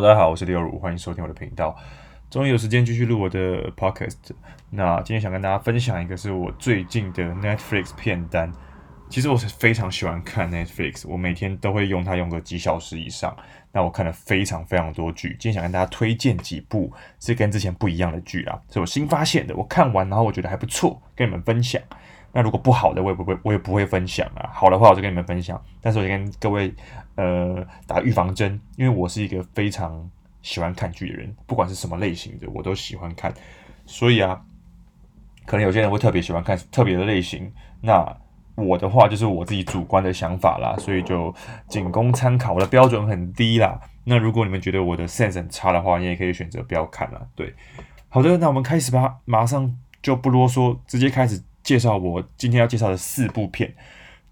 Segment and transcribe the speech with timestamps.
[0.00, 1.74] 大家好，我是刘儒，欢迎收听我的频道。
[2.28, 4.16] 终于有时间继续录我的 podcast。
[4.70, 8.52] 那今天想跟大家分享一个是我最近的 Netflix 片单。
[9.08, 13.36] 其实我是非常喜欢看 Netflix，我每天都会用它用个几小时以上。
[13.70, 19.54] 那我看了非常非常多剧，今天想跟大家推荐几部是跟之前不一样的剧啊，是我新发现的。
[19.54, 21.80] 我看完然后我觉得还不错，跟你们分享。
[22.34, 24.50] 那如果不好的我也不会，我也不会分享啊。
[24.52, 25.58] 好的话我就跟你们分享。
[25.80, 26.74] 但是我先跟各位。
[27.16, 30.10] 呃，打预防针，因为我是一个非常
[30.42, 33.32] 喜欢看剧的人，不管是什么类型的，我都喜欢看。
[33.86, 34.42] 所以啊，
[35.46, 37.52] 可能有些人会特别喜欢看特别的类型。
[37.80, 38.04] 那
[38.56, 41.32] 我的话就是我自己主观的想法啦，所以就
[41.68, 42.52] 仅供参考。
[42.52, 43.80] 我的标准很低啦。
[44.02, 47.28] 那如果你们觉得我的 sense 很差的话，你也可以选择不要看了。
[47.36, 47.54] 对，
[48.08, 53.74] 好的，那我们开始吧，马上就不啰嗦，直接开始介绍我今天要介绍的四部片。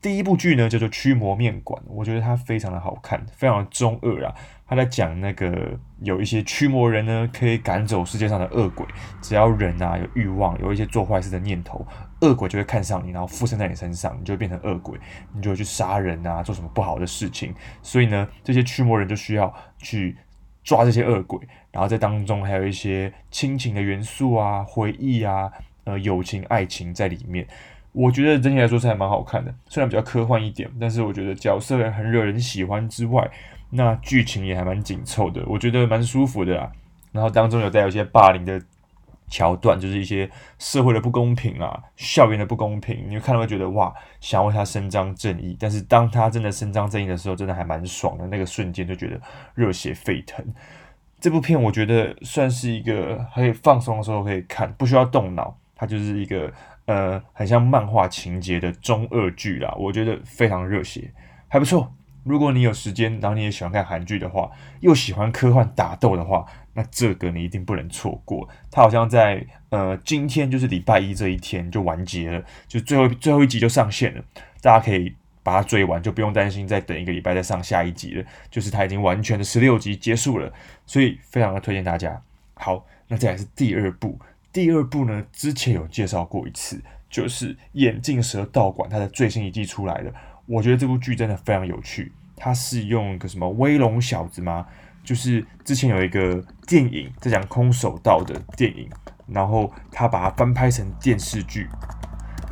[0.00, 4.34] 第一部剧呢叫做《驱魔面馆》，我觉得它非常的好看，非常的中二啊。
[4.66, 8.84] 他在讲那个有一些驱魔人呢，可以赶走世界上的恶鬼。
[9.20, 11.86] 只要人啊有欲望，有一些做坏事的念头，
[12.20, 14.98] 恶鬼就会看上你，然后附身在你身上，你就会变成恶鬼，
[15.34, 17.54] 你就会去杀人啊，做什么不好的事情。
[17.80, 20.16] 所以呢，这些驱魔人就需要去
[20.64, 21.38] 抓这些恶鬼，
[21.70, 25.52] 然后在当中还有一些亲情的元素啊、回忆啊、
[25.84, 27.46] 呃友情、爱情在里面。
[27.92, 33.30] 我觉得整体来说是还蛮好看的，虽然比较科幻一点，但是我觉得角色很惹人喜欢之外，
[33.68, 36.72] 那剧情也还蛮紧凑的，我觉得蛮舒服的啦。
[37.10, 38.58] 然后当中有带有一些霸凌的
[39.28, 45.54] 桥段，就是一些社会的不公平啊，校园的不公平，你看到会觉得哇，想为他伸张正义。
[45.60, 49.20] 但是当他真的伸张正义的时候，真的还蛮爽的，那个瞬间就觉得
[49.54, 50.42] 热血沸腾。
[51.20, 56.52] 这部片我觉得算是一个可以放松的时候可以看，不需要动脑，它就是一个。
[56.86, 61.08] 呃，很像漫画情节的中二剧啦，我觉得非常热血，
[61.46, 61.94] 还不错。
[62.24, 66.44] 如果你有时间，然后你也喜欢看韩剧的话，又喜欢科幻打斗的话，
[66.74, 68.48] 那这个你一定不能错过。
[68.68, 74.24] 它好像在呃今天就是礼拜一这一天就完结了，就最后最后一集就上线了，
[74.60, 75.14] 大家可以
[75.44, 78.24] 把它追完，就不用担心再等一个礼拜再上下一集了。
[78.50, 80.52] 就是它已经完全的十六集结束了，
[80.84, 82.20] 所以非常的推荐大家。
[82.54, 84.18] 好，那再来是第二部。
[84.52, 90.12] 第二部呢，之前有介绍过一次，就是《眼镜蛇道馆》，它的最新一季出来了。
[90.44, 92.12] 我觉得这部剧真的非常有趣。
[92.36, 94.66] 它是用一个什么威龙小子吗？
[95.02, 98.90] 就是之前有一个电影在讲空手道的电影，
[99.26, 101.66] 然后他把它翻拍成电视剧。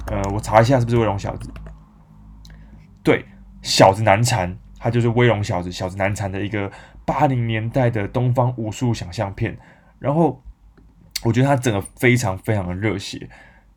[0.07, 1.51] 呃，我查一下是不是威龙小子？
[3.03, 3.27] 对，
[3.61, 6.73] 小子难缠，它就是威龙小子，小子难缠的一个
[7.05, 9.59] 八零年代的东方武术想象片。
[9.99, 10.43] 然后。
[11.23, 13.29] 我觉得他整个非常非常的热血，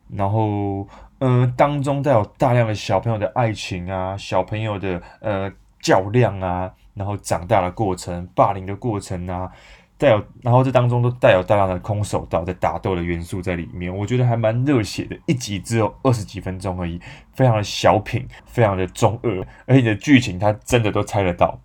[0.08, 0.88] 然后，
[1.18, 9.50] 嗯、当中带有大量的小朋友的爱情啊，小朋友的呃较量啊，然后长大的过程、霸凌的过程啊，
[9.98, 15.14] 带有，然后这当中都带有大量的空手道在打斗的元素在里面，我觉得还蛮热血的。
[15.26, 16.98] 一集只有二十几分钟而已，
[17.34, 21.58] 非常的小品，非常的中二，而且你的剧情他真的都猜得到。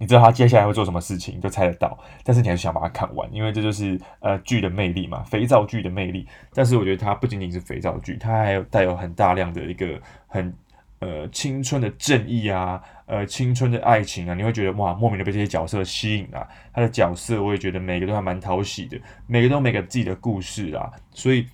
[0.00, 6.24] 你知道他接下来会做什么事情，就猜得到，但是你还是想把它看完，因为这就是呃剧的魅力嘛，肥皂剧的魅力。
[6.54, 10.54] 但是我觉得它不仅仅是肥皂剧，它还有带有很大量的一个很
[11.00, 16.46] 呃青春的正义啊，呃青春的爱情啊，你会觉得哇，莫名的被这些角色吸引啊。
[16.72, 21.44] 他的角色我也觉得每个都还蛮讨喜的，每个都每个自己的故事啊，所以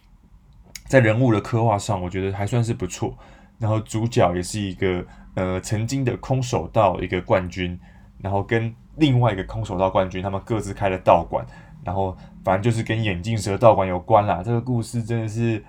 [0.86, 3.16] 在人物的刻画上，我觉得还算是不错。
[3.58, 5.02] 然后主角也是一个
[5.34, 7.80] 呃曾经的空手道一个冠军。
[8.24, 11.44] 然后跟另外一个空手道冠军，他们各自开了道馆，
[11.84, 14.42] 然后反正就是跟眼镜蛇道馆有关啦。
[14.42, 15.62] 这个故事真的是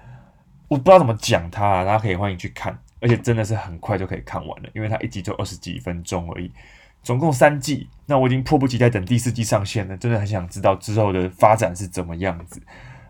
[0.70, 6.50] 我不知道怎么讲它，大家可以欢迎去看，而且真的是很快就可以看完了，因为它一集就二十几分钟而已，
[7.04, 7.90] 总共三季。
[8.06, 12.62] 那我已经迫不及待等第四季上线了，真的很想知道之后的发展是怎么样子。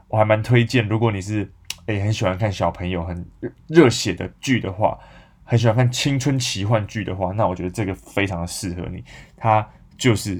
[0.07, 1.47] 我还蛮推荐，如果你是
[1.85, 3.23] 诶很喜欢看小朋友很
[3.67, 4.97] 热血的剧的话。
[5.45, 9.03] 很喜欢看青春奇幻剧的话，那我觉得这个非常的适合你。
[9.37, 10.35] 它就是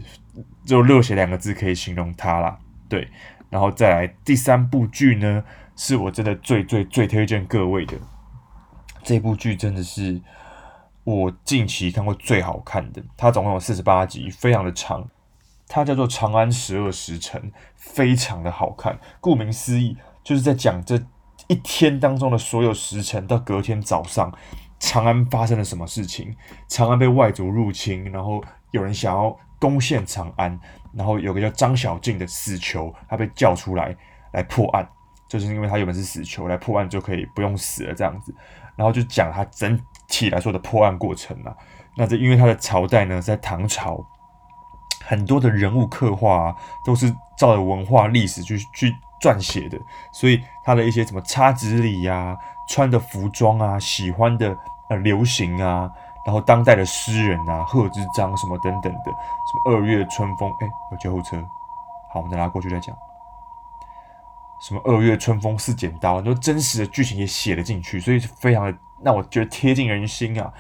[0.66, 2.58] 只有热血两个字可以形容它啦。
[2.90, 3.08] 对，
[3.50, 5.44] 然后再来第三部剧呢，
[5.76, 7.96] 是我真的最最最推荐各位的。
[9.04, 10.20] 这部剧真的是
[11.04, 13.04] 我近期看过最好看的。
[13.16, 15.08] 它总共有四十八集，非常的长。
[15.68, 17.42] 它叫做《长安十二时辰》，
[17.76, 19.00] 非常的好看。
[19.20, 21.00] 顾名思义，就是在讲这
[21.48, 24.32] 一天当中的所有时辰到隔天早上。
[24.80, 26.36] 长安发生了什么事情？
[26.68, 30.60] 长安被外族入侵，然后有人想要攻陷长安，
[30.94, 33.96] 然后有个叫张小静的死囚，他被叫出来
[34.34, 34.88] 来破案，
[35.30, 38.36] 就是因为他原本是死囚，来破案就可以不用死了这样子。
[38.76, 41.56] 然后就讲他整体来说的破案过程啊。
[41.96, 44.06] 那这因为他的朝代呢在唐朝，
[45.06, 46.56] 很多的人物刻画啊，
[46.86, 49.80] 都是照着文化历史去去撰写的，
[50.12, 54.56] 所以他的一些什么插纸里呀、穿的服装啊、喜欢的
[54.90, 55.90] 呃流行啊，
[56.26, 61.38] 然后当代的诗人啊、贺知章什么等等的，什么二月春风，哎，有救护车，
[62.12, 62.96] 好，我们再拉过去再讲。
[64.62, 70.52] 什么二月春风似剪刀，很多真实的剧情也写了进去，所以非常的让我觉得贴近人心啊。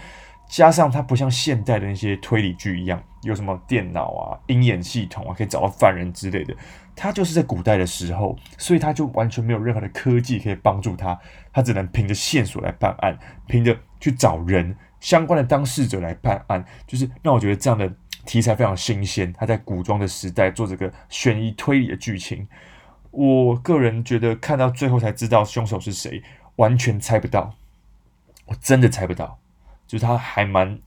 [0.47, 6.55] 加上它不像现代的那些推理剧一样，有什么电脑啊、鹰眼系统啊，可以找到犯人之类的。
[6.95, 11.19] 它就是在古代的时候，所以它就完全没有任何的科技可以帮助他，
[11.51, 17.91] 他只能凭着线索来办案，凭着去找人相关的当事者来办案，就是让我觉得这样的
[18.25, 19.33] 题材非常新鲜。
[19.33, 22.47] 他在古装的时代做这个悬疑推理的剧情。
[23.11, 26.23] 我个人觉得看到最后才知道凶手是谁，
[26.55, 27.55] 完全猜不到，
[28.45, 29.37] 我真的猜不到，
[29.87, 30.79] 就是它还蛮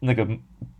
[0.00, 0.26] 那个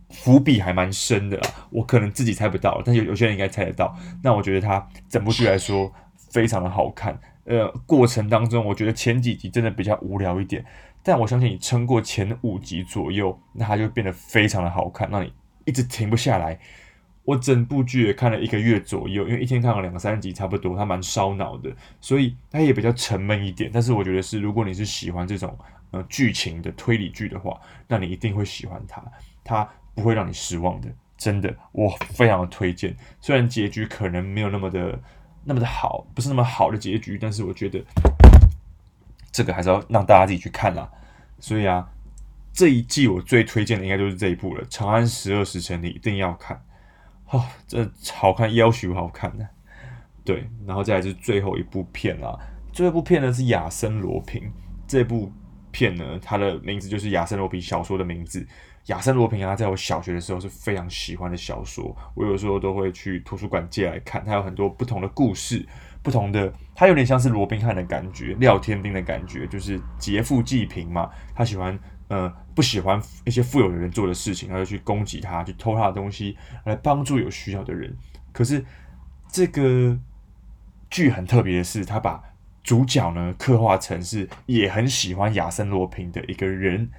[0.09, 3.95] 伏笔还蛮深的啊，我可能自己猜不到，但有有些人应该猜得到。
[4.21, 5.91] 那我觉得它整部剧来说
[6.31, 10.63] 非常的好看，呃，过程当中我觉得前几集真的比较无聊一点，
[11.01, 15.33] 但我相信你撑过前五集左右，那它就变得非常的好看，让你
[15.65, 16.59] 一直停不下来。
[17.25, 23.71] 我整部剧也看了一个月左右，因为一天看了两三集差不多，它蛮烧脑的，所以它也比较沉闷一点。
[23.73, 25.57] 但是我觉得是，如果你是喜欢这种
[25.93, 27.57] 呃剧情的推理剧的话，
[27.87, 29.01] 那你一定会喜欢它，
[29.45, 32.93] 它不会让你失望的，真的，我非常的推荐。
[33.21, 34.99] 虽然结局可能没有那么的
[35.45, 37.81] 那么的好，不是那么好的结局，但是我觉得
[39.31, 40.89] 这个还是要让大家自己去看啦。
[41.39, 41.87] 所以啊，
[42.51, 46.61] 这一季我最推荐的应该就是这一部了，《长安十二时辰》，你一定要看。
[47.29, 49.47] 哦，这好看，要求好看的，
[50.23, 52.37] 对，然后再来就是最后一部片啦。
[52.71, 54.41] 最后一部片呢是《亚森罗平》，
[54.87, 55.31] 这部
[55.73, 58.47] 片呢，它的名字就是亚森罗苹小说的名字。
[58.85, 64.23] 亚森罗平啊，在我小学的时候是非常喜欢的小说，我有时候都会去图书馆借来看。
[64.23, 65.65] 它有很多不同的故事，
[66.01, 71.09] 不同的，它有点像是罗宾汉的感觉，廖天兵的感觉，就是劫富济贫嘛。
[71.35, 71.77] 他喜欢。
[72.09, 77.95] 呃，不喜欢一些富有的人做的事情，他就去攻击他，去偷他的东西，来帮助有需要的人。
[78.31, 78.63] 可是
[79.31, 79.97] 这个
[80.91, 82.21] 剧很特别的是，他把
[82.63, 86.89] 主角呢刻画成是也很喜欢亚森罗平的一个人，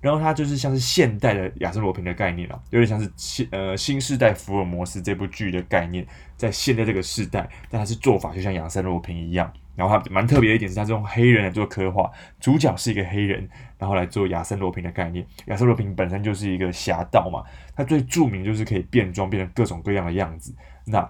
[0.00, 6.06] 然后他就是像是现代的亚森罗平的概念了，有点像是新呃新世代福尔摩斯这部剧的概念，
[6.36, 9.52] 在现在这个世代，但他是做法就像亚森罗平一样。
[9.76, 15.26] 然后他蛮特别的一点是，他是用黑人来做刻画，主角是一个黑人，然后来做亚森罗平的概念。
[15.46, 17.42] 亚森罗平本身就是一个侠盗嘛，
[17.74, 20.54] 他最著名就是可以变装，变成各种各样的样子。
[20.84, 21.00] 那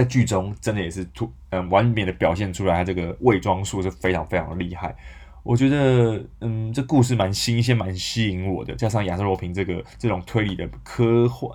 [0.00, 4.96] 在剧中真的也是突嗯完美的表现出来，他这个伪装术是非常非常的厉害。
[5.42, 11.50] 我觉得嗯这故事蛮新鲜，蛮吸引我的，加上亚瑟罗平这个这种推理的科幻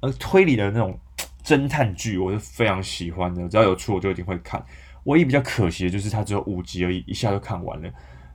[0.00, 0.98] 呃推理的那种
[1.42, 3.48] 侦探剧，我是非常喜欢的。
[3.48, 4.62] 只要有出，我就一定会看。
[5.04, 7.90] 唯一比较可惜的就是它只有五集而已，一下就看完了。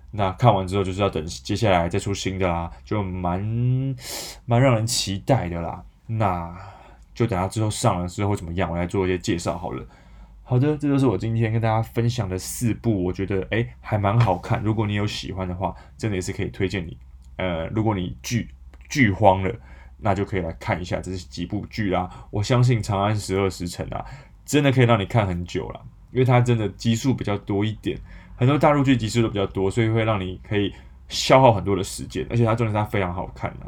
[0.10, 3.96] 那看完之后就是要等接下来再出新的啦，就蛮
[4.46, 5.84] 蛮让人期待的啦。
[6.08, 6.56] 那
[7.14, 9.86] 就等它之后上了之后会怎么样，我来做一些介绍好了。
[10.44, 14.62] 好的，这就是我今天跟大家分享的四部，我觉得诶还蛮好看。
[14.62, 16.98] 如果你有喜欢的话，真的也是可以推荐你。
[17.38, 18.50] 呃，如果你剧
[18.90, 19.56] 剧荒了，
[19.98, 22.10] 那就可以来看一下这是几部剧啦。
[22.30, 24.06] 我相信《长安十二时辰》啊，
[24.46, 25.82] 真的可以让你看很久了。
[26.12, 27.98] 因为它真的集数比较多一点，
[28.36, 30.72] 很多大陆剧集数都比较多，所以会让你可以
[31.08, 33.66] 消耗很多的时间，而且它真的是它非常好看啊。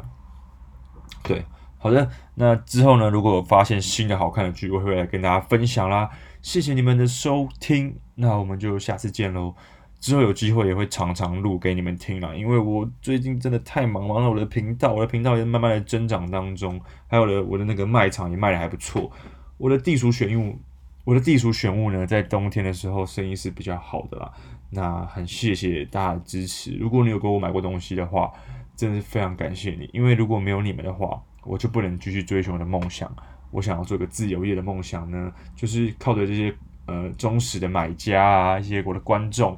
[1.24, 1.44] 对，
[1.86, 6.10] 好的，那之后呢，如果有发现新的好看的剧，我会来跟大家分享啦。
[6.42, 9.54] 谢谢你们的收听，那我们就下次见喽。
[10.00, 19.08] 之后有机会也会常常录给你们听啦，因为我最近真的太忙，忙了我的频道，我的频道也慢慢的增长当中，还有了我的那个卖场也卖的还不错，
[19.56, 20.58] 我的地鼠选物。
[21.04, 24.32] 我的地鼠选物呢，在冬天的时候生意是比较好的啦。
[24.70, 26.72] 那很谢谢大家的支持。
[26.72, 28.32] 如果你有给我买过东西的话，
[28.76, 29.88] 真的是非常感谢你。
[29.92, 33.10] 因为如果没有你们的话，我就不能继续追求我的梦想。
[33.50, 36.54] 我想要做个自由业的梦想呢，就是靠着这些
[36.86, 39.56] 呃忠实的买家啊，一些我的观众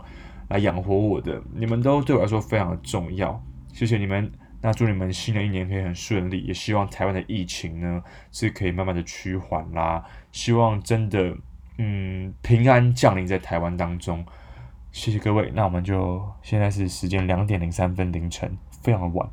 [0.48, 1.42] 来养活我的。
[1.54, 4.30] 你们都对我来说非常的重要，谢谢你们。
[4.60, 10.04] 那祝你们新的一年可以很顺利，也希望台湾的疫情呢是可以慢慢的趋缓啦。
[10.32, 11.36] 希望真的，
[11.78, 14.24] 嗯，平安降临在台湾当中。
[14.90, 18.58] 谢谢各位，那我们就现在是时间两点零三分凌晨，
[18.88, 19.28] 非常晚，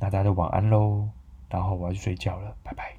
[0.00, 1.06] 那大家都晚安喽。
[1.50, 2.95] 然后我要去睡觉了，拜拜。